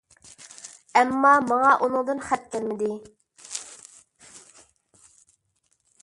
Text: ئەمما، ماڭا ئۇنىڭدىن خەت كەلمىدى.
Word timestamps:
ئەمما، 0.99 1.33
ماڭا 1.49 1.73
ئۇنىڭدىن 1.87 2.23
خەت 2.29 2.47
كەلمىدى. 2.55 2.89